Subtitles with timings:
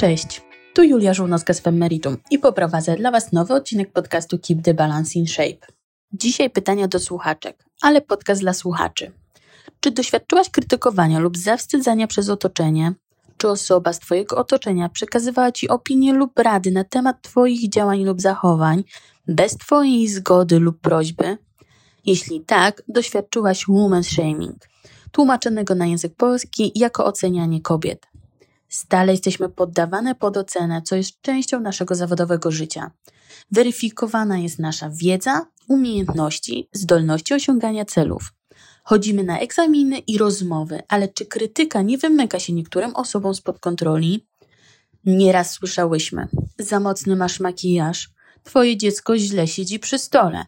[0.00, 0.42] Cześć,
[0.74, 5.18] tu Julia Żółnowska z Femmeritum i poprowadzę dla Was nowy odcinek podcastu Keep the Balance
[5.18, 5.66] in Shape.
[6.12, 9.12] Dzisiaj pytania do słuchaczek, ale podcast dla słuchaczy.
[9.80, 12.92] Czy doświadczyłaś krytykowania lub zawstydzania przez otoczenie?
[13.36, 18.20] Czy osoba z Twojego otoczenia przekazywała Ci opinie lub rady na temat Twoich działań lub
[18.20, 18.84] zachowań
[19.28, 21.38] bez Twojej zgody lub prośby?
[22.06, 24.68] Jeśli tak, doświadczyłaś woman shaming,
[25.12, 28.06] tłumaczonego na język polski jako ocenianie kobiet.
[28.68, 32.90] Stale jesteśmy poddawane pod ocenę, co jest częścią naszego zawodowego życia.
[33.50, 38.32] Weryfikowana jest nasza wiedza, umiejętności, zdolności osiągania celów.
[38.82, 44.26] Chodzimy na egzaminy i rozmowy, ale czy krytyka nie wymyka się niektórym osobom spod kontroli?
[45.04, 48.10] Nieraz słyszałyśmy: Za mocny masz makijaż,
[48.42, 50.44] twoje dziecko źle siedzi przy stole.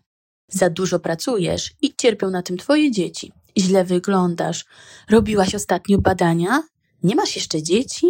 [0.49, 3.33] Za dużo pracujesz i cierpią na tym twoje dzieci.
[3.59, 4.65] Źle wyglądasz.
[5.11, 6.63] Robiłaś ostatnio badania?
[7.03, 8.07] Nie masz jeszcze dzieci?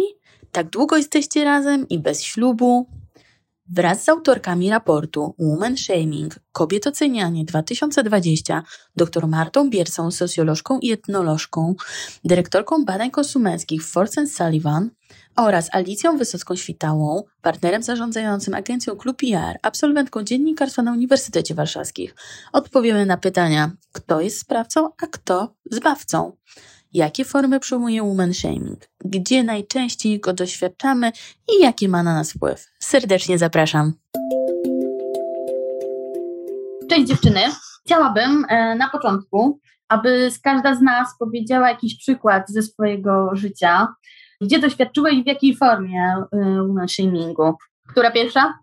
[0.51, 2.87] Tak długo jesteście razem i bez ślubu?
[3.71, 8.63] Wraz z autorkami raportu Woman Shaming Kobiet Ocenianie 2020
[8.95, 11.75] dr Martą Biersą, socjolożką i etnolożką,
[12.23, 14.89] dyrektorką badań konsumenckich Force Sullivan
[15.35, 22.15] oraz Alicją Wysocką-Świtałą, partnerem zarządzającym agencją Klub PR, absolwentką dziennikarstwa na Uniwersytecie Warszawskich,
[22.53, 26.31] odpowiemy na pytania, kto jest sprawcą, a kto zbawcą.
[26.93, 28.79] Jakie formy przyjmuje woman shaming?
[29.05, 31.11] Gdzie najczęściej go doświadczamy
[31.47, 32.65] i jaki ma na nas wpływ?
[32.79, 33.93] Serdecznie zapraszam.
[36.89, 37.39] Cześć dziewczyny.
[37.85, 43.87] Chciałabym e, na początku, aby każda z nas powiedziała jakiś przykład ze swojego życia,
[44.41, 47.53] gdzie doświadczyła i w jakiej formie e, woman shamingu.
[47.87, 48.59] Która pierwsza?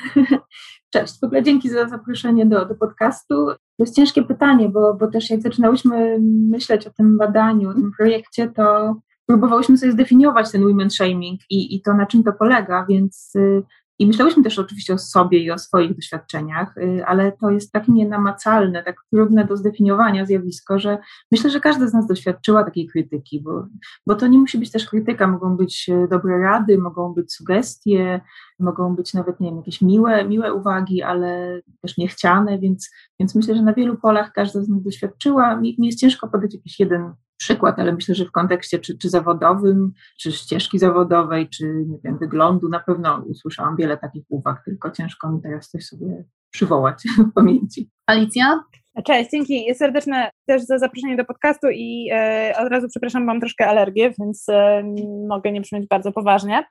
[0.92, 3.46] Cześć, w ogóle dzięki za zaproszenie do, do podcastu.
[3.76, 6.18] To jest ciężkie pytanie, bo, bo też jak zaczynałyśmy
[6.50, 8.96] myśleć o tym badaniu, o tym projekcie, to
[9.26, 13.62] próbowałyśmy sobie zdefiniować ten women shaming i, i to, na czym to polega, więc y,
[13.98, 17.88] i myślałyśmy też oczywiście o sobie i o swoich doświadczeniach, y, ale to jest tak
[17.88, 20.98] nienamacalne, tak trudne do zdefiniowania zjawisko, że
[21.32, 23.66] myślę, że każda z nas doświadczyła takiej krytyki, bo,
[24.06, 28.20] bo to nie musi być też krytyka, mogą być y, dobre rady, mogą być sugestie,
[28.58, 32.90] mogą być nawet, nie wiem, jakieś miłe, miłe uwagi, ale też niechciane, więc,
[33.20, 35.56] więc myślę, że na wielu polach każda z nas doświadczyła.
[35.56, 39.10] Mi, mi jest ciężko podać jakiś jeden przykład, ale myślę, że w kontekście czy, czy
[39.10, 44.90] zawodowym, czy ścieżki zawodowej, czy nie wiem, wyglądu, na pewno usłyszałam wiele takich uwag, tylko
[44.90, 47.90] ciężko mi teraz coś sobie przywołać w pamięci.
[48.06, 48.64] Alicja?
[49.04, 53.66] Cześć, dzięki serdeczne też za zaproszenie do podcastu i e, od razu przepraszam, mam troszkę
[53.66, 54.82] alergię, więc e,
[55.28, 56.64] mogę nie brzmieć bardzo poważnie.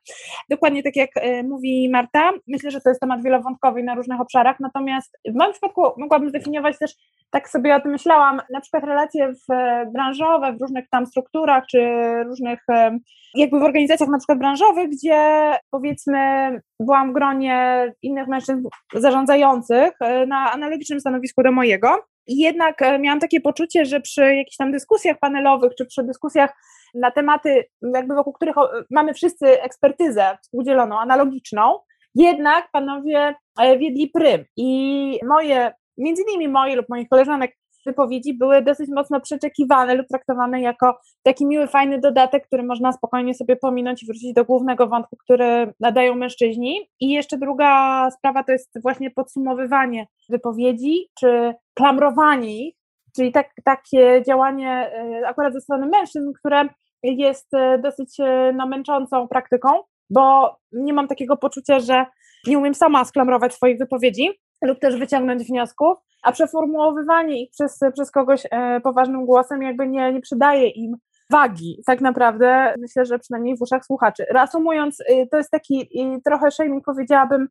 [0.50, 4.60] Dokładnie tak jak e, mówi Marta, myślę, że to jest temat wielowątkowy na różnych obszarach,
[4.60, 6.96] natomiast w moim przypadku mogłabym zdefiniować też,
[7.32, 9.54] tak sobie o tym myślałam, na przykład relacje w,
[9.94, 11.80] branżowe, w różnych tam strukturach, czy
[12.24, 12.60] różnych
[13.36, 16.20] jakby w organizacjach na przykład branżowych, gdzie powiedzmy
[16.80, 19.92] byłam w gronie innych mężczyzn zarządzających
[20.28, 24.72] na analogicznym stanowisku do mojego i jednak e, miałam takie poczucie, że przy jakichś tam
[24.72, 26.54] dyskusjach panelowych, czy przy dyskusjach
[26.94, 27.64] na tematy,
[27.94, 28.56] jakby wokół których
[28.92, 31.80] mamy wszyscy ekspertyzę współdzieloną, analogiczną,
[32.16, 34.46] jednak panowie e, wiedli prym.
[34.58, 40.62] I moje, między innymi moje lub moich koleżanek, wypowiedzi były dosyć mocno przeczekiwane lub traktowane
[40.62, 45.18] jako taki miły, fajny dodatek, który można spokojnie sobie pominąć i wrócić do głównego wątku,
[45.18, 46.90] który nadają mężczyźni.
[47.00, 52.76] I jeszcze druga sprawa to jest właśnie podsumowywanie wypowiedzi, czy klamrowanie ich,
[53.16, 56.70] czyli tak, takie działanie e, akurat ze strony mężczyzn, które
[57.04, 59.70] jest e, dosyć e, no, męczącą praktyką,
[60.10, 62.06] bo nie mam takiego poczucia, że
[62.48, 64.30] nie umiem sama sklamrować swoich wypowiedzi
[64.62, 70.14] lub też wyciągnąć wniosków, a przeformułowywanie ich przez, przez kogoś e, poważnym głosem jakby nie,
[70.14, 70.98] nie przydaje im
[71.30, 74.26] wagi, tak naprawdę, myślę, że przynajmniej w uszach słuchaczy.
[74.32, 75.90] Reasumując, y, to jest taki
[76.26, 77.48] trochę shaming, powiedziałabym,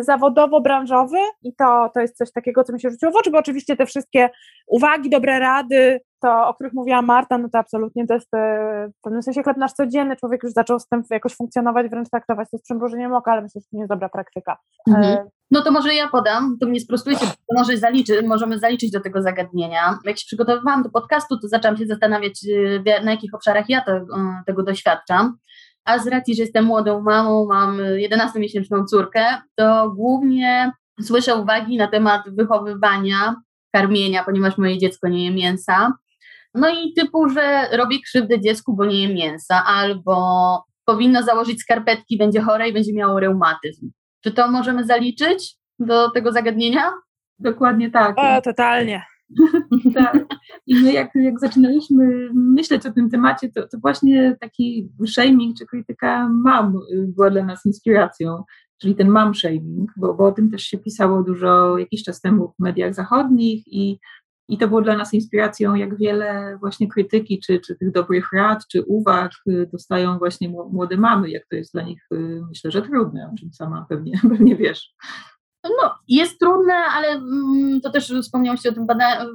[0.00, 3.76] zawodowo-branżowy i to, to jest coś takiego, co mi się rzuciło w oczy, bo oczywiście
[3.76, 4.30] te wszystkie
[4.66, 9.02] uwagi, dobre rady, to, o których mówiła Marta, no to absolutnie to jest e, w
[9.02, 10.16] pewnym sensie chleb nasz codzienny.
[10.16, 13.60] Człowiek już zaczął z tym jakoś funkcjonować, wręcz traktować to z przymrużeniem oka, ale myślę,
[13.60, 14.56] że to nie jest dobra praktyka.
[14.88, 15.04] Mhm.
[15.04, 19.00] E, no to może ja podam, to mnie sprostujcie, to może zaliczy, możemy zaliczyć do
[19.00, 19.98] tego zagadnienia.
[20.04, 22.40] Jak się przygotowywałam do podcastu, to zaczęłam się zastanawiać,
[22.86, 23.84] e, na jakich obszarach ja
[24.46, 25.36] tego doświadczam.
[25.84, 30.72] A z racji, że jestem młodą mamą, mam 11-miesięczną córkę, to głównie
[31.02, 33.34] słyszę uwagi na temat wychowywania,
[33.74, 35.92] karmienia, ponieważ moje dziecko nie je mięsa.
[36.54, 42.18] No i typu, że robię krzywdę dziecku, bo nie je mięsa, albo powinno założyć skarpetki,
[42.18, 43.90] będzie chore i będzie miało reumatyzm.
[44.24, 46.92] Czy to możemy zaliczyć do tego zagadnienia?
[47.38, 48.18] Dokładnie tak.
[48.18, 49.02] O, totalnie.
[49.94, 50.26] tak.
[50.66, 55.66] I my jak, jak zaczynaliśmy myśleć o tym temacie, to, to właśnie taki shaming czy
[55.66, 58.44] krytyka mam była dla nas inspiracją,
[58.78, 62.48] czyli ten mam shaming, bo, bo o tym też się pisało dużo jakiś czas temu
[62.48, 63.98] w mediach zachodnich i
[64.48, 68.66] i to było dla nas inspiracją, jak wiele właśnie krytyki, czy, czy tych dobrych rad,
[68.72, 72.82] czy uwag y, dostają właśnie młode mamy, jak to jest dla nich, y, myślę, że
[72.82, 74.94] trudne, o czym sama pewnie, pewnie wiesz.
[75.64, 78.86] No, jest trudne, ale mm, to też wspomniało się o tym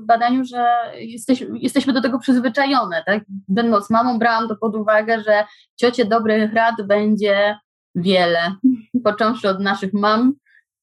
[0.02, 3.24] badaniu, że jesteś, jesteśmy do tego przyzwyczajone, tak?
[3.48, 5.46] Będąc mamą, brałam to pod uwagę, że
[5.76, 7.58] ciocie dobrych rad będzie
[7.96, 8.56] wiele,
[9.04, 10.34] począwszy od naszych mam,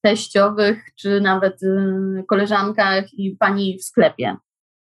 [0.01, 4.37] teściowych, czy nawet y, koleżankach i pani w sklepie.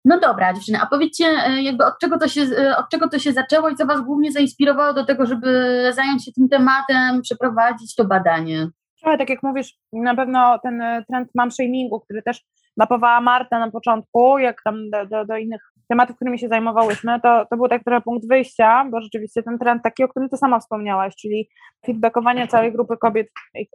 [0.04, 3.18] No dobra, dziewczyny, a powiedzcie, y, jakby od czego, to się, y, od czego to
[3.18, 7.94] się zaczęło i co Was głównie zainspirowało do tego, żeby zająć się tym tematem, przeprowadzić
[7.94, 8.68] to badanie?
[9.04, 12.44] Ale tak jak mówisz, na pewno ten trend mam shamingu, który też
[12.76, 17.46] mapowała Marta na początku, jak tam do, do, do innych tematów, którymi się zajmowałyśmy, to,
[17.50, 20.60] to był tak trochę punkt wyjścia, bo rzeczywiście ten trend taki, o którym ty sama
[20.60, 21.48] wspomniałaś, czyli
[21.86, 23.28] feedbackowanie całej grupy kobiet,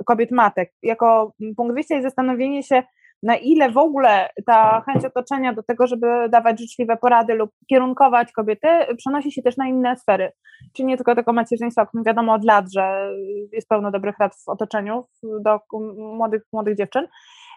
[0.06, 2.84] kobiet matek, jako punkt wyjścia i zastanowienie się,
[3.24, 8.32] na ile w ogóle ta chęć otoczenia do tego, żeby dawać życzliwe porady lub kierunkować
[8.32, 8.68] kobiety,
[8.98, 10.32] przenosi się też na inne sfery.
[10.76, 13.12] Czyli nie tylko tego macierzyństwa, o którym wiadomo od lat, że
[13.52, 15.60] jest pełno dobrych rad w otoczeniu do
[15.98, 17.08] młodych, młodych dziewczyn,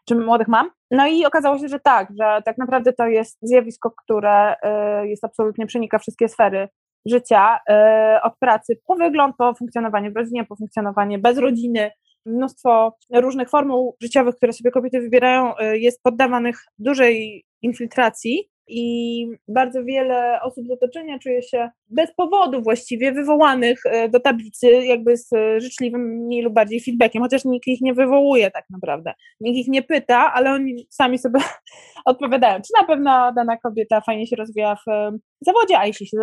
[0.09, 0.71] czy młodych mam.
[0.91, 5.25] No i okazało się, że tak, że tak naprawdę to jest zjawisko, które y, jest
[5.25, 6.69] absolutnie przenika wszystkie sfery
[7.07, 11.91] życia, y, od pracy po wygląd, po funkcjonowanie w rodzinie, po funkcjonowanie bez rodziny.
[12.27, 19.85] Mnóstwo różnych formuł życiowych, które sobie kobiety wybierają, y, jest poddawanych dużej infiltracji i bardzo
[19.85, 25.31] wiele osób z otoczenia czuje się bez powodu właściwie wywołanych e, do tablicy jakby z
[25.59, 29.13] życzliwym mniej lub bardziej feedbackiem, chociaż nikt ich nie wywołuje tak naprawdę.
[29.41, 31.41] Nikt ich nie pyta, ale oni sami sobie
[32.05, 35.11] odpowiadają, czy na pewno dana kobieta fajnie się rozwija w
[35.41, 36.17] zawodzie, a jeśli się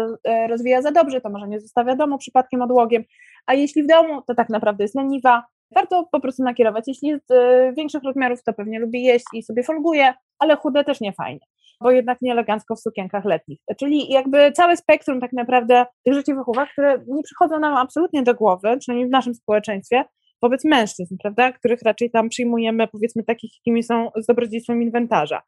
[0.49, 3.03] rozwija za dobrze, to może nie zostawia domu przypadkiem odłogiem,
[3.45, 5.43] a jeśli w domu, to tak naprawdę jest leniwa,
[5.75, 6.83] warto po prostu nakierować.
[6.87, 11.01] Jeśli jest e, większych rozmiarów, to pewnie lubi jeść i sobie folguje, ale chude też
[11.01, 11.39] nie fajnie
[11.81, 13.59] bo jednak nie elegancko w sukienkach letnich.
[13.77, 18.35] Czyli jakby całe spektrum tak naprawdę tych życzliwych uwag, które nie przychodzą nam absolutnie do
[18.35, 20.03] głowy, przynajmniej w naszym społeczeństwie,
[20.41, 25.41] wobec mężczyzn, prawda, których raczej tam przyjmujemy, powiedzmy, takich, jakimi są z dobrodziejstwem inwentarza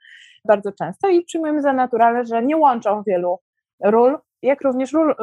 [0.47, 3.37] bardzo często i przyjmujemy za naturalne, że nie łączą wielu
[3.83, 5.15] ról, jak również ról,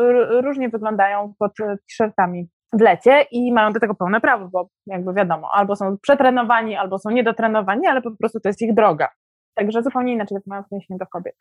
[0.45, 5.51] różnie wyglądają pod t-shirtami w lecie i mają do tego pełne prawo, bo jakby wiadomo,
[5.53, 9.09] albo są przetrenowani, albo są niedotrenowani, ale po prostu to jest ich droga.
[9.55, 11.35] Także zupełnie inaczej mają odniesienie do kobiet.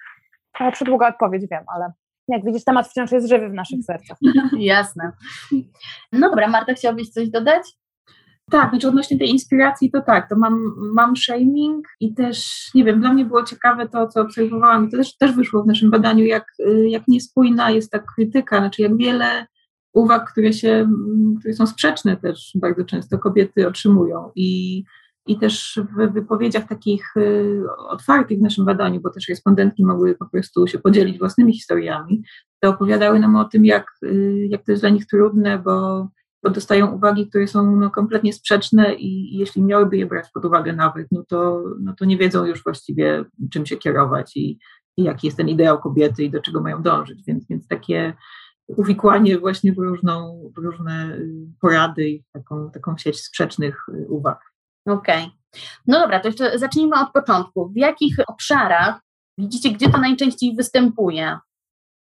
[0.53, 1.91] Ale przydługa odpowiedź wiem, ale
[2.27, 4.17] jak widzisz, temat wciąż jest żywy w naszych sercach.
[4.57, 5.11] Jasne.
[6.11, 7.63] No dobra, Marta, chciałabyś coś dodać?
[8.51, 10.59] Tak, znaczy odnośnie tej inspiracji to tak, to mam,
[10.93, 14.97] mam shaming i też, nie wiem, dla mnie było ciekawe to, co obserwowałam i to
[14.97, 16.45] też, też wyszło w naszym badaniu, jak,
[16.87, 19.47] jak niespójna jest ta krytyka, znaczy jak wiele
[19.97, 20.89] uwag, które się,
[21.39, 24.31] które są sprzeczne też bardzo często kobiety otrzymują.
[24.35, 24.83] I
[25.27, 30.25] i też w wypowiedziach takich y, otwartych w naszym badaniu, bo też respondentki mogły po
[30.25, 32.23] prostu się podzielić własnymi historiami,
[32.59, 36.07] to opowiadały nam o tym, jak, y, jak to jest dla nich trudne, bo,
[36.43, 40.45] bo dostają uwagi, które są no, kompletnie sprzeczne i, i jeśli miałyby je brać pod
[40.45, 44.59] uwagę nawet, no to, no to nie wiedzą już właściwie czym się kierować i,
[44.97, 48.13] i jaki jest ten ideał kobiety i do czego mają dążyć, więc, więc takie
[48.67, 54.39] uwikłanie właśnie w, różną, w różne y, porady i taką, taką sieć sprzecznych uwag.
[54.85, 55.23] Okej.
[55.23, 55.37] Okay.
[55.87, 57.69] No dobra, to jeszcze zacznijmy od początku.
[57.69, 58.99] W jakich obszarach
[59.37, 61.37] widzicie, gdzie to najczęściej występuje?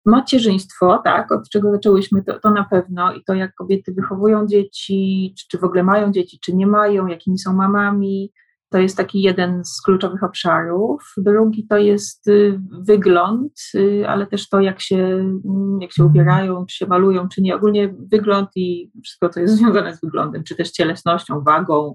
[0.07, 5.35] Macierzyństwo, tak, od czego zaczęłyśmy, to, to na pewno i to, jak kobiety wychowują dzieci,
[5.39, 8.33] czy, czy w ogóle mają dzieci, czy nie mają, jakimi są mamami,
[8.71, 11.15] to jest taki jeden z kluczowych obszarów.
[11.17, 16.67] Drugi to jest y, wygląd, y, ale też to, jak się, mm, jak się ubierają,
[16.67, 17.57] czy się malują, czy nie.
[17.57, 21.95] Ogólnie wygląd i wszystko, co jest związane z wyglądem, czy też cielesnością, wagą,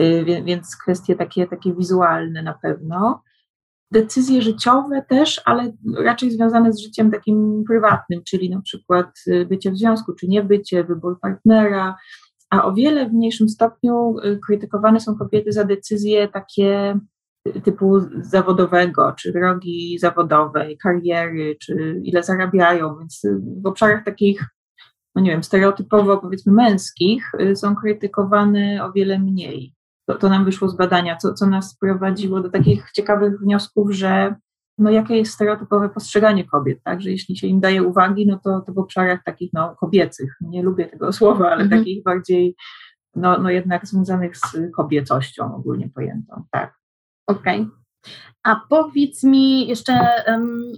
[0.00, 3.22] Y, więc kwestie takie, takie wizualne na pewno.
[3.90, 9.06] Decyzje życiowe też, ale raczej związane z życiem takim prywatnym, czyli na przykład
[9.46, 11.96] bycie w związku, czy nie bycie, wybór partnera,
[12.54, 16.98] a o wiele w mniejszym stopniu y, krytykowane są kobiety za decyzje takie
[17.64, 23.22] typu zawodowego, czy drogi zawodowej, kariery, czy ile zarabiają, więc
[23.62, 24.44] w obszarach takich,
[25.14, 29.74] no nie wiem, stereotypowo powiedzmy męskich są krytykowane o wiele mniej.
[30.08, 34.34] To, to nam wyszło z badania, co, co nas prowadziło do takich ciekawych wniosków, że
[34.78, 38.60] no jakie jest stereotypowe postrzeganie kobiet, tak, że jeśli się im daje uwagi, no to,
[38.60, 41.80] to w obszarach takich no, kobiecych, nie lubię tego słowa, ale mhm.
[41.80, 42.56] takich bardziej
[43.16, 46.74] no, no jednak związanych z kobiecością ogólnie pojętą, tak.
[47.26, 47.60] Okej.
[47.60, 47.84] Okay.
[48.42, 50.08] A powiedz mi jeszcze,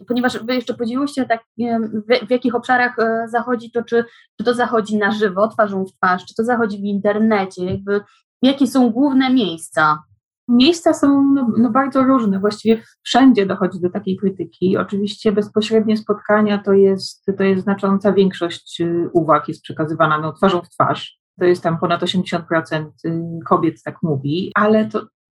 [0.09, 4.05] ponieważ Wy jeszcze podzieliłyście tak, w, w jakich obszarach e, zachodzi to, czy,
[4.39, 8.01] czy to zachodzi na żywo, twarzą w twarz, czy to zachodzi w internecie, jakby
[8.43, 10.03] jakie są główne miejsca?
[10.49, 14.77] Miejsca są no, no, bardzo różne, właściwie wszędzie dochodzi do takiej krytyki.
[14.77, 20.63] Oczywiście bezpośrednie spotkania to jest, to jest znacząca większość y, uwag, jest przekazywana no, twarzą
[20.63, 21.19] w twarz.
[21.41, 24.89] To jest tam ponad 80% y, kobiet tak mówi, ale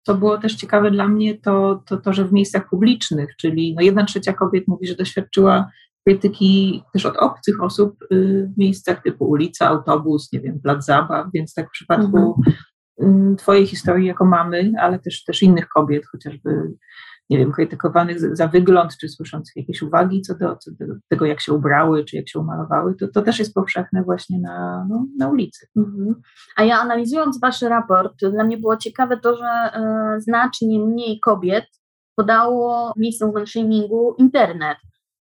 [0.06, 3.82] to, było też ciekawe dla mnie, to, to, to że w miejscach publicznych, czyli no
[3.82, 5.70] jedna trzecia kobiet mówi, że doświadczyła
[6.08, 11.28] krytyki też od obcych osób y, w miejscach typu ulica, autobus, nie wiem, plac zabaw,
[11.34, 12.56] więc tak w przypadku mhm.
[13.02, 16.74] Mm, twojej historii jako mamy, ale też, też innych kobiet, chociażby,
[17.30, 21.42] nie wiem, krytykowanych za wygląd, czy słyszących jakieś uwagi co do, co do tego, jak
[21.42, 25.30] się ubrały, czy jak się umalowały, to, to też jest powszechne właśnie na, no, na
[25.30, 25.68] ulicy.
[25.76, 26.16] Mhm.
[26.56, 29.72] A ja analizując wasz raport, dla mnie było ciekawe to, że
[30.18, 31.66] y, znacznie mniej kobiet
[32.16, 34.78] podało miejsce shamingu internet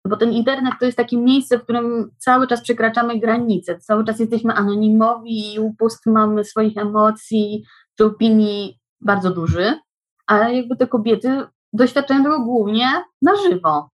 [0.09, 4.19] bo ten internet to jest takie miejsce, w którym cały czas przekraczamy granice, cały czas
[4.19, 7.63] jesteśmy anonimowi i upust mamy swoich emocji
[7.97, 9.79] czy opinii bardzo duży,
[10.27, 11.41] ale jakby te kobiety
[11.73, 12.87] doświadczają tego głównie
[13.21, 13.89] na żywo,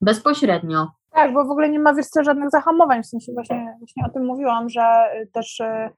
[0.00, 0.88] bezpośrednio.
[1.10, 4.10] Tak, bo w ogóle nie ma wiesz co, żadnych zahamowań, w sensie właśnie, właśnie o
[4.10, 4.82] tym mówiłam, że
[5.32, 5.90] też y,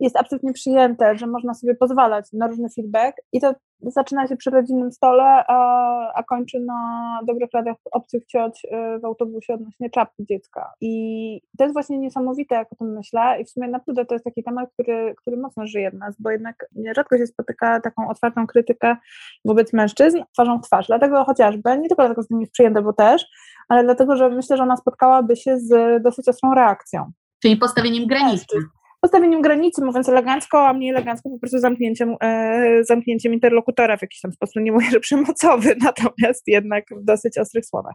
[0.00, 4.50] jest absolutnie przyjęte, że można sobie pozwalać na różny feedback i to zaczyna się przy
[4.50, 10.24] rodzinnym stole, a, a kończy na dobrych radach obcych cioć y, w autobusie odnośnie czapki
[10.26, 10.72] dziecka.
[10.80, 14.24] I to jest właśnie niesamowite, jak o tym myślę i w sumie naprawdę to jest
[14.24, 16.66] taki temat, który, który mocno żyje w nas, bo jednak
[16.96, 18.96] rzadko się spotyka taką otwartą krytykę
[19.44, 20.86] wobec mężczyzn twarzą w twarz.
[20.86, 23.26] Dlatego chociażby, nie tylko dlatego, że to jest przyjęte, bo też,
[23.68, 27.12] ale dlatego, że myślę, że ona spotkałaby się z dosyć ostrą reakcją.
[27.42, 28.56] Czyli postawieniem granicy
[29.00, 34.20] postawieniem granicy, mówiąc elegancko, a mniej elegancko po prostu zamknięciem, e, zamknięciem interlokutora w jakiś
[34.20, 34.62] tam sposób.
[34.62, 37.94] Nie mówię, że przemocowy, natomiast jednak w dosyć ostrych słowach.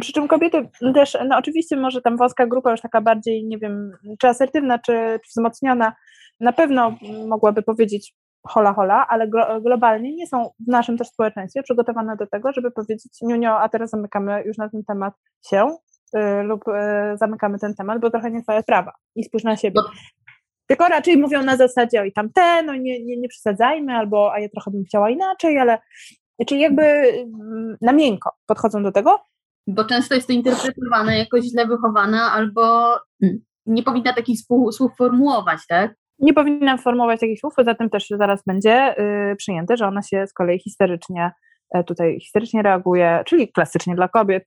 [0.00, 3.92] Przy czym kobiety też, no oczywiście może tam wąska grupa już taka bardziej, nie wiem,
[4.20, 5.92] czy asertywna, czy, wzmocniona,
[6.40, 6.96] na pewno
[7.28, 8.14] mogłaby powiedzieć
[8.48, 9.28] hola hola, ale
[9.60, 13.90] globalnie nie są w naszym też społeczeństwie przygotowane do tego, żeby powiedzieć niunio, a teraz
[13.90, 15.14] zamykamy już na ten temat
[15.50, 15.76] się,
[16.16, 16.72] y, lub y,
[17.16, 19.80] zamykamy ten temat, bo trochę nie twoja sprawa i spójrz na siebie.
[20.68, 24.40] Tylko raczej mówią na zasadzie, oj tam te, no nie, nie, nie przesadzajmy, albo a
[24.40, 25.78] ja trochę bym chciała inaczej, ale
[26.46, 29.20] czyli jakby mm, na miękko podchodzą do tego.
[29.66, 34.38] Bo często jest to interpretowane jako źle wychowana, albo mm, nie powinna takich
[34.72, 35.94] słów formułować, tak?
[36.18, 39.00] Nie powinna formułować takich słów, poza tym też zaraz będzie
[39.32, 41.32] y, przyjęte, że ona się z kolei histerycznie
[41.74, 44.44] e, tutaj histerycznie reaguje, czyli klasycznie dla kobiet,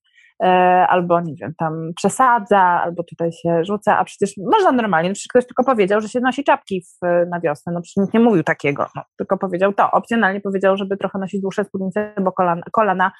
[0.87, 5.27] albo nie wiem, tam przesadza, albo tutaj się rzuca, a przecież można normalnie, no przecież
[5.27, 8.43] ktoś tylko powiedział, że się nosi czapki w, na wiosnę, no przecież nikt nie mówił
[8.43, 13.11] takiego, no, tylko powiedział to, opcjonalnie powiedział, żeby trochę nosić dłuższe spódnice, bo kolana, kolana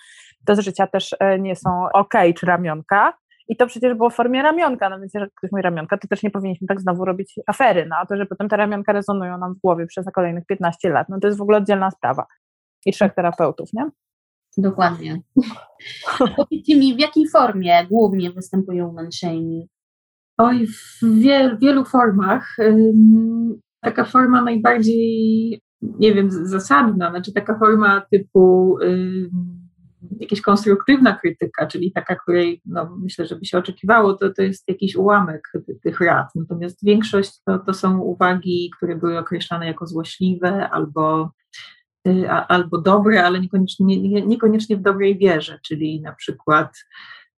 [0.47, 3.13] do życia też e, nie są ok, czy ramionka,
[3.47, 6.23] i to przecież było w formie ramionka, no więc jeżeli ktoś mówi ramionka, to też
[6.23, 9.53] nie powinniśmy tak znowu robić afery, no a to, że potem te ramionka rezonują nam
[9.53, 12.25] w głowie przez kolejnych 15 lat, no to jest w ogóle oddzielna sprawa.
[12.85, 13.89] I trzech terapeutów, nie?
[14.57, 15.21] Dokładnie.
[16.37, 19.69] Powiedzcie mi, w jakiej formie głównie występuje woman shaming?
[20.37, 22.55] Oj, w wiel, wielu formach.
[23.81, 28.77] Taka forma najbardziej, nie wiem, zasadna, znaczy taka forma typu
[30.19, 34.95] jakaś konstruktywna krytyka, czyli taka, której no, myślę, żeby się oczekiwało, to, to jest jakiś
[34.95, 35.51] ułamek
[35.83, 36.27] tych rad.
[36.35, 41.31] Natomiast większość to, to są uwagi, które były określane jako złośliwe albo
[42.47, 46.73] albo dobre, ale niekoniecznie, nie, niekoniecznie w dobrej wierze, czyli na przykład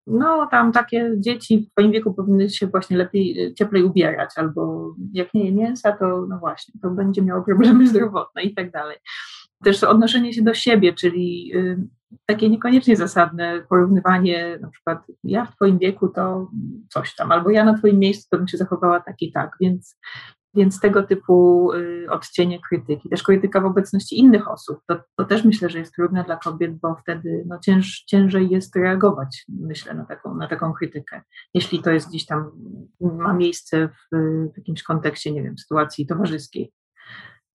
[0.08, 4.93] no tam takie dzieci w twoim wieku powinny się właśnie lepiej, y, cieplej ubierać, albo
[5.13, 8.98] jak nie je mięsa, to no właśnie, to będzie miało problemy zdrowotne i tak dalej.
[9.63, 11.77] Też odnoszenie się do siebie, czyli y,
[12.25, 16.48] takie niekoniecznie zasadne porównywanie, na przykład ja w twoim wieku to
[16.89, 20.00] coś tam, albo ja na twoim miejscu to bym się zachowała tak i tak, więc
[20.55, 25.43] więc tego typu y, odcienie krytyki, też krytyka w obecności innych osób, to, to też
[25.43, 30.05] myślę, że jest trudne dla kobiet, bo wtedy no, cięż, ciężej jest reagować, myślę, na
[30.05, 31.22] taką, na taką krytykę.
[31.53, 32.51] Jeśli to jest gdzieś tam,
[33.01, 34.15] ma miejsce w,
[34.53, 36.72] w jakimś kontekście, nie wiem, sytuacji towarzyskiej.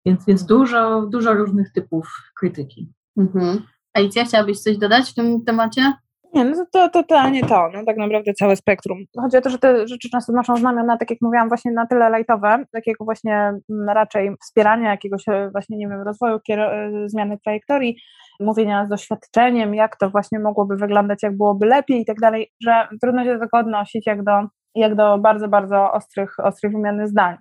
[0.06, 2.92] Więc, więc dużo, dużo różnych typów krytyki.
[3.16, 3.62] Mhm.
[3.94, 5.92] Alicja, chciałabyś coś dodać w tym temacie?
[6.34, 8.98] Nie, no to totalnie to, no tak naprawdę całe spektrum.
[9.20, 12.10] Chodzi o to, że te rzeczy często noszą znamiona, tak jak mówiłam, właśnie na tyle
[12.10, 17.96] lajtowe, takiego właśnie mm, raczej wspierania jakiegoś e, właśnie, nie wiem, rozwoju, e, zmiany trajektorii,
[18.40, 22.88] mówienia z doświadczeniem, jak to właśnie mogłoby wyglądać, jak byłoby lepiej i tak dalej, że
[23.02, 24.32] trudno się do tego odnosić jak do,
[24.74, 27.36] jak do bardzo, bardzo ostrych, ostrych wymiany zdań.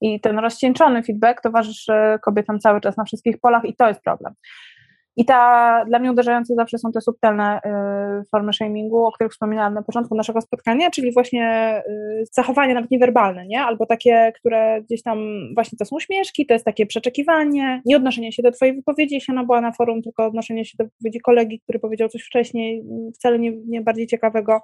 [0.00, 1.92] I ten rozcieńczony feedback towarzyszy
[2.22, 4.34] kobietom cały czas na wszystkich polach i to jest problem.
[5.18, 9.74] I ta, dla mnie uderzające zawsze są te subtelne y, formy shamingu, o których wspominałam
[9.74, 13.60] na początku naszego spotkania, czyli właśnie y, zachowanie nawet niewerbalne, nie?
[13.60, 15.18] Albo takie, które gdzieś tam
[15.54, 19.32] właśnie to są śmieszki, to jest takie przeczekiwanie, nie odnoszenie się do twojej wypowiedzi, jeśli
[19.32, 22.84] ona była na forum, tylko odnoszenie się do wypowiedzi kolegi, który powiedział coś wcześniej,
[23.14, 24.60] wcale nie, nie bardziej ciekawego,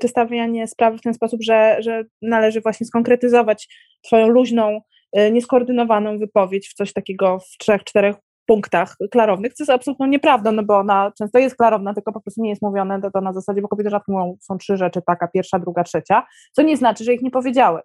[0.00, 3.68] czy stawianie sprawy w ten sposób, że, że należy właśnie skonkretyzować
[4.02, 4.80] twoją luźną,
[5.18, 10.52] y, nieskoordynowaną wypowiedź w coś takiego w trzech, czterech punktach klarownych, co jest absolutnie nieprawdą,
[10.52, 13.32] no bo ona często jest klarowna, tylko po prostu nie jest mówione to, to na
[13.32, 17.04] zasadzie, bo kobiety rzadko mówią, są trzy rzeczy, taka, pierwsza, druga, trzecia, co nie znaczy,
[17.04, 17.80] że ich nie powiedziały,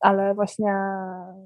[0.00, 0.74] ale właśnie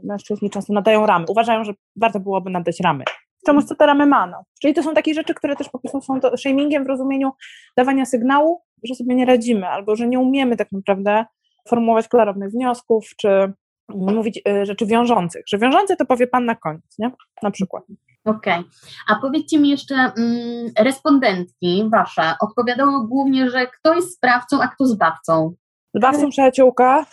[0.05, 3.05] mężczyźni często nadają ramy, uważają, że warto byłoby nadać ramy,
[3.47, 4.45] czemuś, co te ramy ma, no.
[4.62, 7.31] Czyli to są takie rzeczy, które też po prostu są to shamingiem w rozumieniu
[7.76, 11.25] dawania sygnału, że sobie nie radzimy, albo że nie umiemy tak naprawdę
[11.69, 13.53] formułować klarownych wniosków, czy
[13.88, 17.11] mówić y, rzeczy wiążących, że wiążące to powie Pan na koniec, nie?
[17.43, 17.85] Na przykład.
[18.26, 18.61] Okej.
[18.61, 18.64] Okay.
[19.09, 24.87] A powiedzcie mi jeszcze, mm, respondentki wasze odpowiadały głównie, że kto jest sprawcą, a kto
[24.87, 25.54] zbawcą.
[25.95, 27.06] Zbawcą przyjaciółka,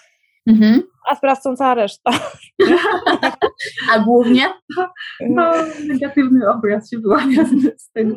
[0.47, 0.83] mhm.
[1.09, 2.11] a sprawcą cała reszta.
[3.93, 4.53] a głównie?
[5.29, 5.51] No,
[5.87, 7.45] negatywny obraz się wyłania
[7.77, 8.15] z tego.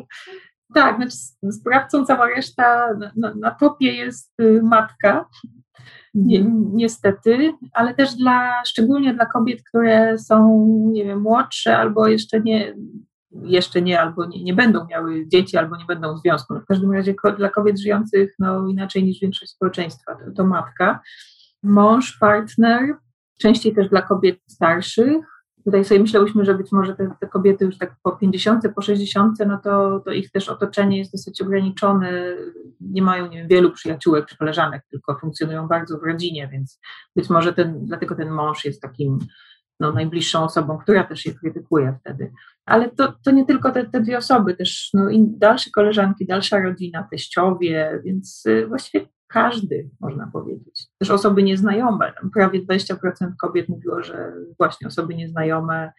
[0.75, 1.17] Tak, znaczy
[1.51, 5.25] sprawcą cała reszta, na, na, topie jest y, matka,
[6.13, 12.75] niestety, ale też dla, szczególnie dla kobiet, które są, nie wiem, młodsze albo jeszcze nie,
[13.31, 16.53] jeszcze nie, albo nie, nie będą miały dzieci, albo nie będą w związku.
[16.53, 20.99] No w każdym razie dla kobiet żyjących no, inaczej niż większość społeczeństwa, to, to matka,
[21.63, 22.95] mąż, partner,
[23.39, 25.36] częściej też dla kobiet starszych,
[25.67, 29.39] Tutaj sobie myślałyśmy, że być może te, te, kobiety już tak po 50, po 60,
[29.47, 32.11] no to, to ich też otoczenie jest dosyć ograniczone.
[32.81, 36.79] Nie mają nie wiem, wielu przyjaciółek czy koleżanek, tylko funkcjonują bardzo w rodzinie, więc
[37.15, 39.19] być może ten, dlatego ten mąż jest takim
[39.79, 42.31] no, najbliższą osobą, która też je krytykuje wtedy.
[42.65, 47.07] Ale to, to nie tylko te, te dwie osoby, też no, dalsze koleżanki, dalsza rodzina,
[47.11, 50.87] teściowie, więc y, właściwie każdy, można powiedzieć.
[50.99, 52.13] Też osoby nieznajome.
[52.33, 52.95] Prawie 20%
[53.41, 55.91] kobiet mówiło, że właśnie osoby nieznajome,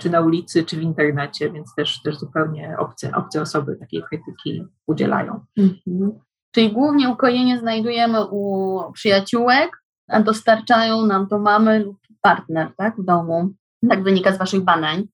[0.00, 4.64] czy na ulicy, czy w internecie, więc też, też zupełnie obce, obce osoby takiej krytyki
[4.86, 5.40] udzielają.
[5.58, 6.18] Mhm.
[6.50, 13.04] Czyli głównie ukojenie znajdujemy u przyjaciółek, a dostarczają nam to mamy lub partner tak, w
[13.04, 13.54] domu.
[13.88, 15.08] Tak wynika z Waszych badań.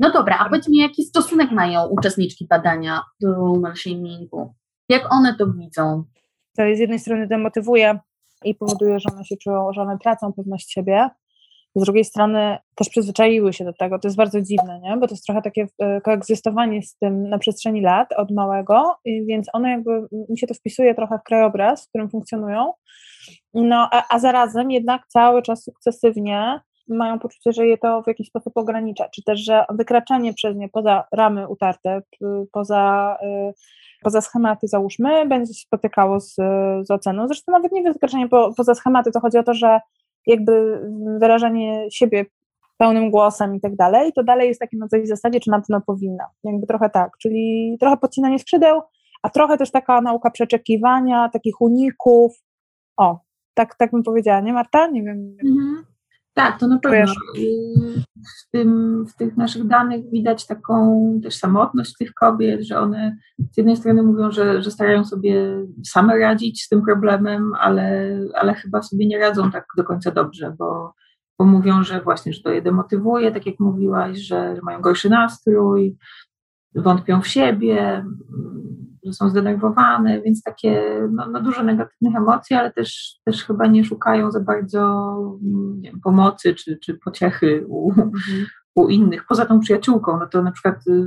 [0.00, 4.54] No dobra, a powiedz mi, jaki stosunek mają uczestniczki badania do malshamingu?
[4.88, 6.04] Jak one to widzą?
[6.56, 7.98] To z jednej strony demotywuje
[8.44, 11.08] i powoduje, że one się czują, że one tracą pewność siebie,
[11.76, 13.98] z drugiej strony też przyzwyczaiły się do tego.
[13.98, 14.96] To jest bardzo dziwne, nie?
[14.96, 19.48] bo to jest trochę takie e, koegzystowanie z tym na przestrzeni lat od małego, więc
[19.52, 22.72] one jakby, mi się to wpisuje trochę w krajobraz, w którym funkcjonują,
[23.54, 28.28] no a, a zarazem jednak cały czas sukcesywnie mają poczucie, że je to w jakiś
[28.28, 32.02] sposób ogranicza, czy też, że wykraczanie przez nie poza ramy utarte,
[32.52, 33.52] poza y,
[34.06, 36.34] poza schematy, załóżmy, będzie się spotykało z,
[36.82, 37.26] z oceną.
[37.26, 39.80] Zresztą nawet nie wykraczanie po, poza schematy, to chodzi o to, że
[40.26, 40.80] jakby
[41.20, 42.24] wyrażanie siebie
[42.78, 45.80] pełnym głosem i tak dalej, to dalej jest takie na tej zasadzie, czy na pewno
[45.86, 46.24] powinna.
[46.44, 48.80] Jakby trochę tak, czyli trochę podcinanie skrzydeł,
[49.22, 52.32] a trochę też taka nauka przeczekiwania, takich uników.
[52.96, 53.20] O,
[53.54, 54.86] tak, tak bym powiedziała, nie Marta?
[54.86, 55.36] Nie wiem.
[55.44, 55.84] Mhm.
[56.36, 57.14] Tak, to na pewno.
[58.14, 63.16] W, tym, w tych naszych danych widać taką też samotność tych kobiet, że one
[63.52, 68.54] z jednej strony mówią, że, że starają sobie same radzić z tym problemem, ale, ale
[68.54, 70.94] chyba sobie nie radzą tak do końca dobrze, bo,
[71.38, 75.96] bo mówią, że właśnie, że to je demotywuje, tak jak mówiłaś, że mają gorszy nastrój,
[76.74, 78.04] wątpią w siebie,
[79.06, 83.84] że są zdenerwowane, więc takie no, no dużo negatywnych emocji, ale też, też chyba nie
[83.84, 85.16] szukają za bardzo
[85.80, 88.12] nie wiem, pomocy czy, czy pociechy u, mhm.
[88.74, 89.26] u innych.
[89.28, 91.06] Poza tą przyjaciółką, no to na przykład y,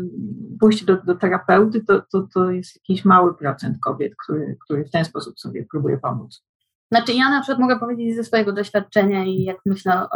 [0.60, 4.92] pójście do, do terapeuty to, to, to jest jakiś mały procent kobiet, który, który w
[4.92, 6.44] ten sposób sobie próbuje pomóc.
[6.92, 10.08] Znaczy ja na przykład mogę powiedzieć ze swojego doświadczenia i jak myślę e,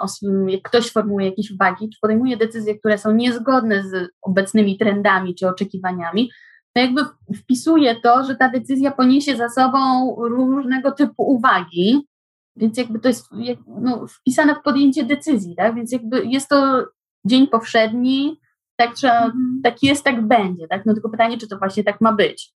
[0.00, 0.06] o
[0.46, 5.48] jak ktoś formułuje jakieś uwagi, czy podejmuje decyzje, które są niezgodne z obecnymi trendami czy
[5.48, 6.30] oczekiwaniami,
[6.72, 7.00] to jakby
[7.36, 12.06] wpisuje to, że ta decyzja poniesie za sobą różnego typu uwagi,
[12.56, 13.28] więc jakby to jest
[13.80, 15.74] no, wpisane w podjęcie decyzji, tak?
[15.74, 16.86] Więc jakby jest to
[17.24, 18.40] dzień powszedni,
[18.76, 19.60] tak, trzeba, mhm.
[19.64, 20.86] tak jest, tak będzie, tak?
[20.86, 22.52] No tylko pytanie, czy to właśnie tak ma być.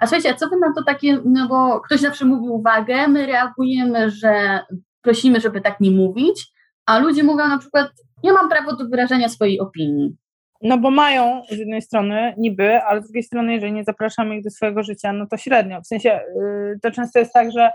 [0.00, 3.26] A słuchajcie, a co wy na to takie, no bo ktoś zawsze mówi uwagę, my
[3.26, 4.60] reagujemy, że
[5.02, 6.52] prosimy, żeby tak nie mówić,
[6.86, 7.90] a ludzie mówią na przykład,
[8.22, 10.16] ja mam prawo do wyrażenia swojej opinii.
[10.62, 14.44] No bo mają z jednej strony niby, ale z drugiej strony, jeżeli nie zapraszamy ich
[14.44, 15.80] do swojego życia, no to średnio.
[15.80, 17.70] W sensie yy, to często jest tak, że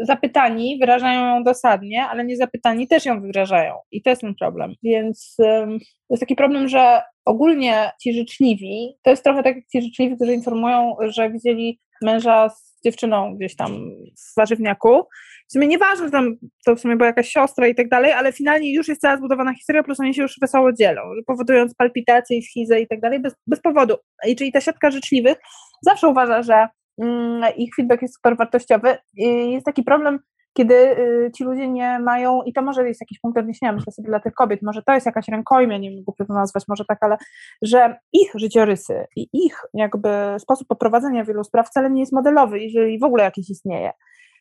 [0.00, 3.74] zapytani wyrażają ją dosadnie, ale niezapytani też ją wyrażają.
[3.90, 4.74] I to jest ten problem.
[4.82, 5.66] Więc to
[6.10, 10.34] jest taki problem, że ogólnie ci życzliwi, to jest trochę tak jak ci życzliwi, którzy
[10.34, 13.70] informują, że widzieli męża z dziewczyną gdzieś tam
[14.18, 15.02] w warzywniaku.
[15.50, 18.74] W sumie nieważne, tam to w sumie była jakaś siostra i tak dalej, ale finalnie
[18.74, 22.80] już jest cała zbudowana historia, prostu oni się już wesoło dzielą, powodując palpitacje i schizę
[22.80, 23.96] i tak dalej, bez, bez powodu.
[24.26, 25.38] I czyli ta siatka życzliwych
[25.82, 26.68] zawsze uważa, że
[27.02, 28.98] mm, ich feedback jest super wartościowy.
[29.16, 30.18] I jest taki problem,
[30.52, 34.08] kiedy y, ci ludzie nie mają, i to może jest jakiś punkt odniesienia, myślę sobie
[34.08, 36.98] dla tych kobiet, może to jest jakaś rękojmia, nie wiem, głupio to nazwać, może tak,
[37.00, 37.16] ale
[37.62, 40.08] że ich życiorysy i ich jakby
[40.38, 43.90] sposób poprowadzenia wielu spraw wcale nie jest modelowy, jeżeli w ogóle jakiś istnieje.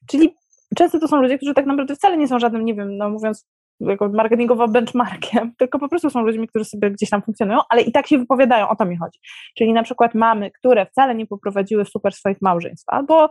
[0.07, 0.35] Czyli
[0.75, 3.47] często to są ludzie, którzy tak naprawdę wcale nie są żadnym, nie wiem, no mówiąc
[3.79, 7.91] jako marketingowo benchmarkiem, tylko po prostu są ludźmi, którzy sobie gdzieś tam funkcjonują, ale i
[7.91, 9.19] tak się wypowiadają, o to mi chodzi.
[9.57, 13.29] Czyli na przykład mamy, które wcale nie poprowadziły super swoich małżeństw, albo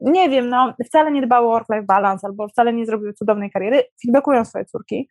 [0.00, 3.82] nie wiem, no wcale nie dbały o work-life balance, albo wcale nie zrobiły cudownej kariery,
[4.02, 5.08] feedbackują swoje córki.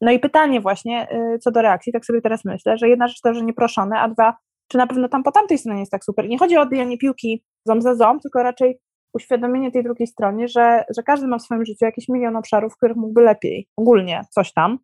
[0.00, 3.20] No i pytanie właśnie y, co do reakcji, tak sobie teraz myślę, że jedna rzecz
[3.20, 4.36] to, że nieproszone, a dwa,
[4.68, 6.28] czy na pewno tam po tamtej stronie jest tak super.
[6.28, 8.78] Nie chodzi o odbijanie piłki ząb za ząb, tylko raczej
[9.14, 12.76] uświadomienie tej drugiej stronie, że, że każdy ma w swoim życiu jakiś milion obszarów, w
[12.76, 14.78] których mógłby lepiej, ogólnie coś tam.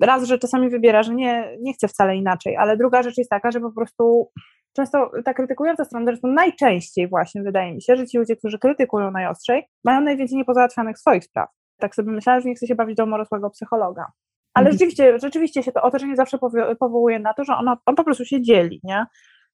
[0.00, 3.50] Raz, że czasami wybiera, że nie, nie chce wcale inaczej, ale druga rzecz jest taka,
[3.50, 4.30] że po prostu
[4.72, 9.10] często ta krytykująca strona, zresztą najczęściej właśnie wydaje mi się, że ci ludzie, którzy krytykują
[9.10, 11.48] najostrzej, mają najwięcej niepozałatwianych swoich spraw.
[11.78, 14.06] Tak sobie myślałam, że nie chce się bawić do dorosłego psychologa.
[14.54, 14.72] Ale mhm.
[14.72, 16.38] rzeczywiście, rzeczywiście się to otoczenie zawsze
[16.80, 19.06] powołuje na to, że ona, on po prostu się dzieli, nie?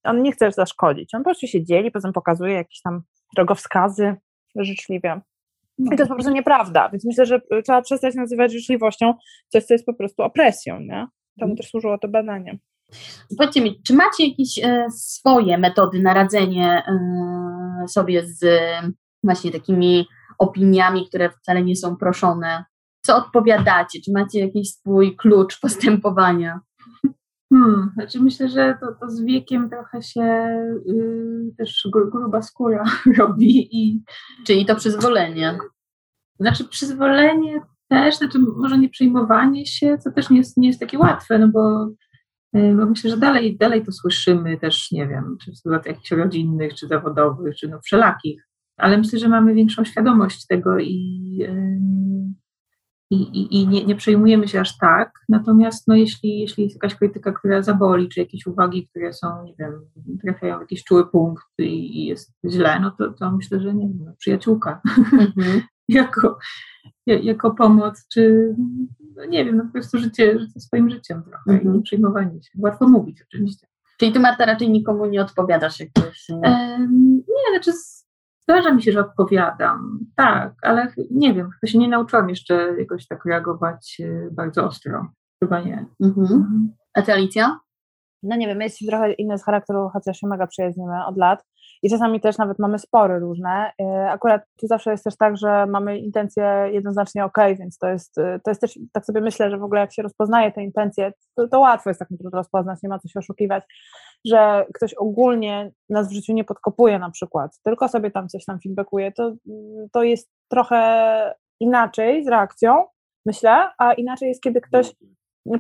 [0.04, 3.02] On nie chce zaszkodzić, on po prostu się dzieli, potem pokazuje jakieś tam
[3.34, 4.16] drogowskazy
[4.56, 5.20] życzliwie.
[5.78, 9.14] I to jest po prostu nieprawda, więc myślę, że trzeba przestać nazywać życzliwością
[9.48, 11.06] coś, co jest po prostu opresją, nie?
[11.38, 11.56] Temu mhm.
[11.56, 12.58] też służyło to badanie.
[13.38, 18.44] Powiedzcie mi, czy macie jakieś e, swoje metody na radzenie e, sobie z
[19.24, 20.06] właśnie takimi
[20.38, 22.64] opiniami, które wcale nie są proszone?
[23.02, 24.00] Co odpowiadacie?
[24.04, 26.60] Czy macie jakiś swój klucz postępowania?
[27.52, 30.22] Hmm, znaczy myślę, że to, to z wiekiem trochę się
[30.86, 32.84] yy, też gruba skóra
[33.18, 33.68] robi.
[33.70, 34.02] I,
[34.46, 35.58] Czyli to przyzwolenie.
[36.40, 40.98] Znaczy przyzwolenie też, znaczy może nie przejmowanie się, co też nie jest, nie jest takie
[40.98, 41.90] łatwe, no bo,
[42.52, 46.10] yy, bo myślę, że dalej, dalej to słyszymy też, nie wiem, czy w sytuacjach jakichś
[46.10, 50.96] rodzinnych, czy zawodowych, czy no wszelakich, ale myślę, że mamy większą świadomość tego i
[51.38, 51.78] yy,
[53.10, 55.12] i, i, i nie, nie, przejmujemy się aż tak.
[55.28, 59.54] Natomiast no, jeśli, jeśli jest jakaś krytyka, która zaboli, czy jakieś uwagi, które są, nie
[59.58, 59.72] wiem,
[60.22, 63.88] trafiają w jakiś czuły punkt i, i jest źle, no to, to myślę, że nie
[63.88, 65.60] wiem, no, przyjaciółka mm-hmm.
[65.88, 66.38] jako,
[67.06, 68.54] jako pomoc, czy
[69.16, 71.76] no, nie wiem, no po prostu życie, życie swoim życiem trochę i mhm.
[71.76, 72.50] nie przejmowanie się.
[72.58, 73.66] Łatwo mówić oczywiście.
[73.98, 76.28] Czyli ty Marta raczej nikomu nie odpowiadasz jakoś?
[76.28, 77.78] Nie, um, nie znaczy
[78.48, 83.06] Zdarza mi się, że odpowiadam, tak, ale nie wiem, chyba się nie nauczyłam jeszcze jakoś
[83.06, 85.12] tak reagować e, bardzo ostro.
[85.42, 85.86] Chyba nie.
[86.00, 86.26] Mhm.
[86.26, 86.72] mhm.
[86.94, 87.58] A ty, Alicja?
[88.24, 91.44] No nie wiem, my jesteśmy trochę inne z charakteru, chociaż się mega przyjaźnimy od lat
[91.82, 93.72] i czasami też nawet mamy spory różne.
[93.82, 98.18] E, akurat tu zawsze jest też tak, że mamy intencje jednoznacznie ok, więc to jest,
[98.18, 101.12] e, to jest też, tak sobie myślę, że w ogóle jak się rozpoznaje te intencje,
[101.36, 103.64] to, to łatwo jest tak naprawdę rozpoznać, nie ma co się oszukiwać
[104.26, 108.58] że ktoś ogólnie nas w życiu nie podkopuje na przykład, tylko sobie tam coś tam
[108.60, 109.32] feedbackuje, to,
[109.92, 112.84] to jest trochę inaczej z reakcją,
[113.26, 114.92] myślę, a inaczej jest, kiedy ktoś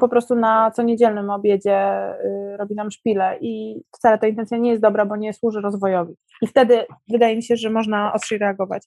[0.00, 4.70] po prostu na co niedzielnym obiedzie y, robi nam szpilę i wcale ta intencja nie
[4.70, 6.14] jest dobra, bo nie służy rozwojowi.
[6.42, 8.82] I wtedy wydaje mi się, że można ostrzej reagować.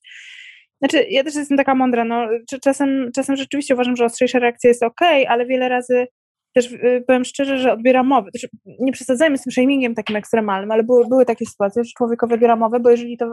[0.81, 2.27] Znaczy, ja też jestem taka mądra, no,
[2.63, 6.07] czasem, czasem rzeczywiście uważam, że ostrzejsza reakcja jest ok, ale wiele razy
[6.53, 8.31] też y, powiem szczerze, że odbiera mowę.
[8.31, 8.47] Też
[8.79, 12.55] nie przesadzajmy z tym shamingiem takim ekstremalnym, ale były, były takie sytuacje, że człowiek odbiera
[12.55, 13.25] mowę, bo jeżeli to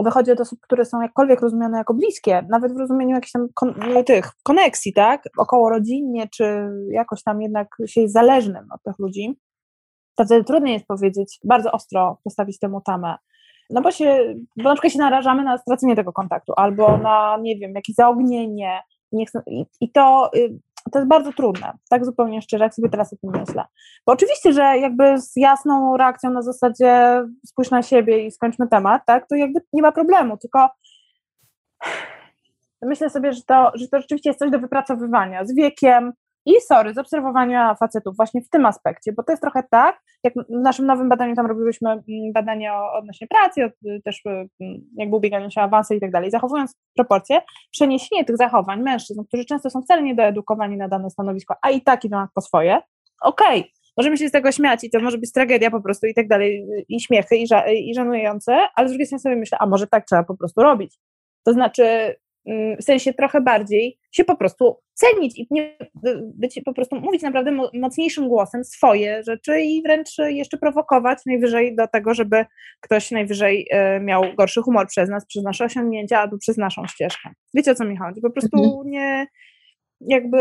[0.00, 3.48] y, wychodzi od osób, które są jakkolwiek rozumiane jako bliskie, nawet w rozumieniu jakichś tam
[3.54, 8.82] kon, no, tych koneksji, tak, około rodzinnie, czy jakoś tam jednak się jest zależnym od
[8.82, 9.38] tych ludzi,
[10.16, 13.16] to wtedy trudniej jest powiedzieć, bardzo ostro postawić temu tamę.
[13.70, 17.56] No bo się, bo na przykład się narażamy na stracenie tego kontaktu, albo na, nie
[17.56, 18.80] wiem, jakieś zaognienie,
[19.12, 20.58] nie chcę, i, i to y,
[20.92, 23.64] to jest bardzo trudne, tak zupełnie szczerze, jak sobie teraz o tym myślę.
[24.06, 29.02] Bo oczywiście, że jakby z jasną reakcją na zasadzie spójrz na siebie i skończmy temat,
[29.06, 30.68] tak, to jakby nie ma problemu, tylko
[32.82, 36.12] myślę sobie, że to, że to rzeczywiście jest coś do wypracowywania z wiekiem,
[36.46, 40.34] i sorry, z obserwowania facetów właśnie w tym aspekcie, bo to jest trochę tak, jak
[40.34, 42.02] w naszym nowym badaniu tam robiłyśmy mm,
[42.34, 43.72] badanie odnośnie pracy,
[44.04, 44.48] też mm,
[44.96, 49.70] jakby ubieganiu się awanse i tak dalej, zachowując proporcje, przeniesienie tych zachowań mężczyzn, którzy często
[49.70, 52.80] są wcale niedoedukowani na dane stanowisko, a i tak idą po swoje,
[53.22, 56.14] okej, okay, możemy się z tego śmiać i to może być tragedia po prostu i
[56.14, 59.66] tak dalej, i śmiechy, i, ża i żenujące, ale z drugiej strony sobie myślę, a
[59.66, 60.98] może tak trzeba po prostu robić.
[61.44, 62.16] To znaczy,
[62.80, 65.76] w sensie trochę bardziej się po prostu cenić i nie,
[66.34, 71.88] być, po prostu mówić naprawdę mocniejszym głosem swoje rzeczy i wręcz jeszcze prowokować najwyżej do
[71.88, 72.44] tego, żeby
[72.80, 77.30] ktoś najwyżej e, miał gorszy humor przez nas, przez nasze osiągnięcia albo przez naszą ścieżkę.
[77.54, 78.20] Wiecie o co mi chodzi?
[78.20, 78.90] Po prostu mhm.
[78.90, 79.26] nie
[80.00, 80.38] jakby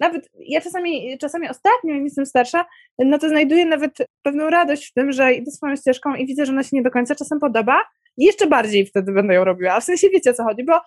[0.00, 2.64] nawet ja czasami, czasami ostatnio, jak jestem starsza,
[2.98, 6.52] no to znajduję nawet pewną radość w tym, że idę swoją ścieżką i widzę, że
[6.52, 7.80] ona się nie do końca czasem podoba
[8.18, 9.80] jeszcze bardziej wtedy będę ją robiła.
[9.80, 10.80] W sensie wiecie o co chodzi, bo,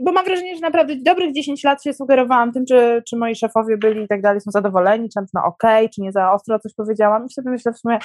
[0.00, 3.76] bo mam wrażenie, że naprawdę dobrych 10 lat się sugerowałam tym, czy, czy moi szefowie
[3.78, 6.74] byli i tak dalej, są zadowoleni, czy na okej, okay, czy nie za ostro coś
[6.74, 7.26] powiedziałam.
[7.26, 7.98] I sobie myślę w sumie,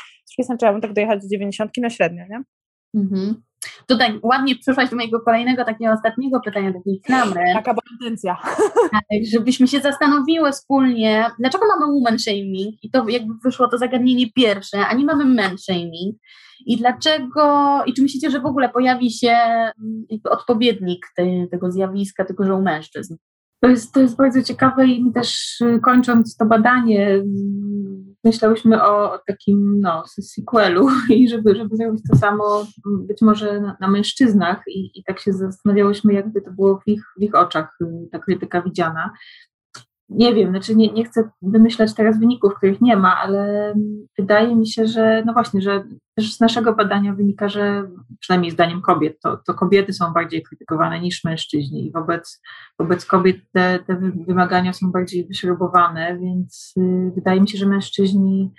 [0.60, 2.42] czy ja bym tak dojechać do 90 no średnio, nie?
[3.02, 3.44] Mhm.
[3.88, 7.42] Tutaj ładnie przyszłaś do mojego kolejnego, takiego ostatniego pytania, takiej klamry.
[7.54, 8.38] Taka była intencja.
[8.92, 14.32] Tak, żebyśmy się zastanowiły wspólnie, dlaczego mamy woman shaming i to jakby wyszło to zagadnienie
[14.32, 16.16] pierwsze, a nie mamy men shaming
[16.66, 22.26] i dlaczego, i czy myślicie, że w ogóle pojawi się mm, odpowiednik tej, tego zjawiska,
[22.26, 23.16] tylko że u mężczyzn?
[23.66, 29.20] To jest, to jest bardzo ciekawe i też y, kończąc to badanie, mm, myślałyśmy o
[29.28, 34.64] takim no, sequelu i żeby, żeby zrobić to samo mm, być może na, na mężczyznach
[34.68, 38.20] i, i tak się zastanawiałyśmy, jakby to było w ich, w ich oczach y, ta
[38.20, 39.12] krytyka widziana
[40.10, 43.74] nie wiem, znaczy nie, nie chcę wymyślać teraz wyników, których nie ma, ale
[44.18, 45.84] wydaje mi się, że no właśnie, że
[46.16, 47.88] też z naszego badania wynika, że
[48.20, 52.42] przynajmniej zdaniem kobiet, to, to kobiety są bardziej krytykowane niż mężczyźni i wobec,
[52.80, 53.96] wobec kobiet te, te
[54.28, 58.52] wymagania są bardziej wyśrubowane, więc y, wydaje mi się, że mężczyźni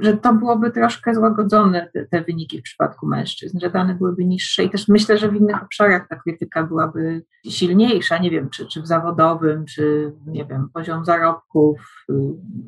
[0.00, 4.64] że to byłoby troszkę złagodzone, te, te, wyniki w przypadku mężczyzn, że dane byłyby niższe.
[4.64, 8.82] I też myślę, że w innych obszarach ta krytyka byłaby silniejsza, nie wiem, czy, czy
[8.82, 12.04] w zawodowym, czy nie wiem, poziom zarobków,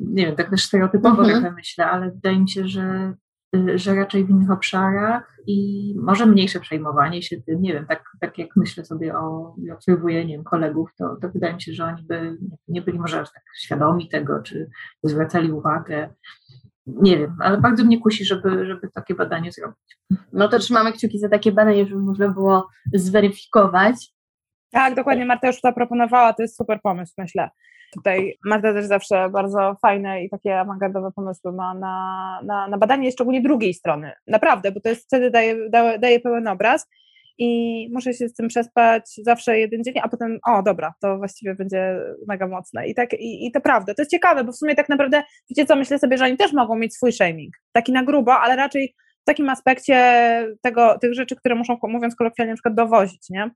[0.01, 1.31] nie wiem, tak też stereotypowo mhm.
[1.31, 3.15] trochę myślę, ale wydaje mi się, że,
[3.75, 8.39] że raczej w innych obszarach i może mniejsze przejmowanie się tym, nie wiem, tak, tak
[8.39, 12.03] jak myślę sobie o, obserwuję, nie wiem, kolegów, to, to wydaje mi się, że oni
[12.03, 14.71] by nie byli może aż tak świadomi tego, czy
[15.03, 16.09] zwracali uwagę
[16.87, 19.99] nie wiem, ale bardzo mnie kusi, żeby, żeby takie badanie zrobić.
[20.33, 23.97] No to trzymamy kciuki za takie badanie, żeby można było zweryfikować.
[24.71, 27.51] Tak, dokładnie, Marta już to proponowała, to jest super pomysł, myślę.
[27.95, 33.13] Tutaj Marta też zawsze bardzo fajne i takie awangardowe pomysły ma na, na, na badanie
[33.13, 34.13] szczególnie drugiej strony.
[34.27, 36.89] Naprawdę, bo to jest wtedy daje, daje, daje pełen obraz
[37.39, 41.55] i muszę się z tym przespać zawsze jeden dzień, a potem, o dobra, to właściwie
[41.55, 42.87] będzie mega mocne.
[42.87, 45.67] I, tak, i, i to prawda, to jest ciekawe, bo w sumie tak naprawdę, wiecie
[45.67, 48.95] co, myślę sobie, że oni też mogą mieć swój shaming, taki na grubo, ale raczej
[49.23, 49.97] w takim aspekcie
[50.63, 53.51] tego, tych rzeczy, które muszą, mówiąc kolokwialnie, na przykład dowozić, nie?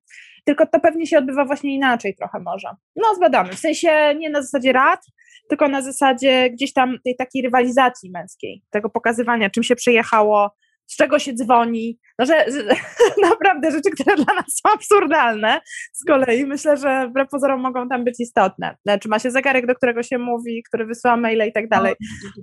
[0.45, 2.69] Tylko to pewnie się odbywa właśnie inaczej trochę może.
[2.97, 3.53] No, zbadamy.
[3.53, 5.01] W sensie nie na zasadzie rad,
[5.49, 10.51] tylko na zasadzie gdzieś tam tej takiej rywalizacji męskiej, tego pokazywania, czym się przyjechało,
[10.91, 12.63] z czego się dzwoni, no, że, że,
[13.31, 15.61] naprawdę rzeczy, które dla nas są absurdalne
[15.93, 18.77] z kolei, myślę, że wbrew pozorom mogą tam być istotne.
[18.87, 21.95] Znaczy ma się zegarek, do którego się mówi, który wysyła maile i tak dalej.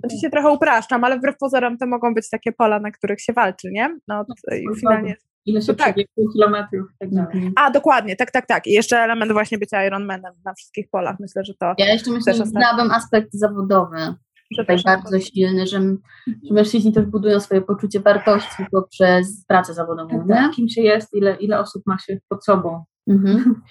[0.04, 3.68] Oczywiście trochę upraszczam, ale wbrew pozorom to mogą być takie pola, na których się walczy,
[3.70, 3.98] nie?
[4.08, 5.16] No, no i finalnie...
[5.46, 5.96] Ile się tak.
[6.32, 7.52] kilometrów i tak dalej.
[7.56, 8.66] A, dokładnie, tak, tak, tak.
[8.66, 11.16] I jeszcze element właśnie bycia Ironmanem na wszystkich polach.
[11.20, 11.74] Myślę, że to...
[11.78, 14.14] Ja jeszcze myślę, że znałabym aspekt zawodowy
[14.56, 15.80] tutaj bardzo silny, że,
[16.26, 20.18] że mężczyźni też budują swoje poczucie wartości poprzez pracę zawodową.
[20.18, 20.52] Tak, tak.
[20.52, 22.84] Kim się jest, ile, ile osób ma się pod sobą.
[23.08, 23.62] Mhm.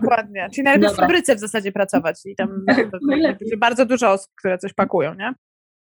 [0.00, 0.48] Dokładnie.
[0.54, 1.04] Czyli najlepiej Dobra.
[1.04, 2.90] w fabryce w zasadzie pracować i tam tak,
[3.58, 5.34] bardzo dużo osób, które coś pakują, nie?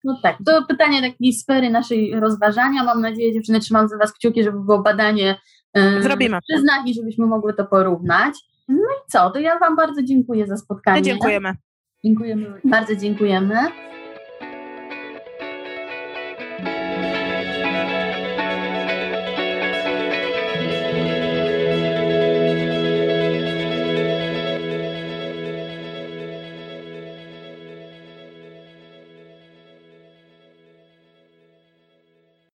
[0.04, 2.84] No tak, to pytanie takiej sfery naszej rozważania.
[2.84, 5.36] Mam nadzieję, dziewczyny, trzymam za Was kciuki, żeby było badanie
[5.76, 6.40] yy, Zrobimy.
[6.50, 8.34] przyznać i żebyśmy mogły to porównać.
[8.68, 11.00] No i co, to ja Wam bardzo dziękuję za spotkanie.
[11.00, 11.54] My dziękujemy.
[12.04, 12.62] Dziękujemy.
[12.64, 13.56] Bardzo dziękujemy.